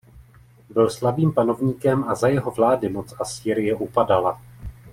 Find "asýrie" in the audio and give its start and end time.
3.19-3.75